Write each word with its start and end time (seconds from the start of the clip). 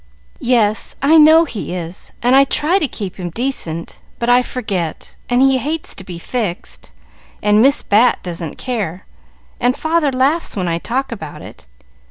"Yes, 0.39 0.95
I 1.03 1.19
know 1.19 1.45
he 1.45 1.75
is, 1.75 2.11
and 2.23 2.35
I 2.35 2.43
try 2.43 2.79
to 2.79 2.87
keep 2.87 3.17
him 3.17 3.29
decent, 3.29 3.99
but 4.17 4.29
I 4.29 4.41
forget, 4.41 5.15
and 5.29 5.43
he 5.43 5.59
hates 5.59 5.93
to 5.93 6.03
be 6.03 6.17
fixed, 6.17 6.91
and 7.43 7.61
Miss 7.61 7.83
Bat 7.83 8.17
doesn't 8.23 8.57
care, 8.57 9.05
and 9.59 9.77
father 9.77 10.11
laughs 10.11 10.55
when 10.55 10.67
I 10.67 10.79
talk 10.79 11.11
about 11.11 11.43
it." 11.43 11.67